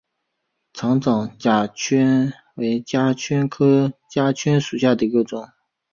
[0.73, 5.47] 掌状叉蕨为叉蕨科叉蕨属下的一个种。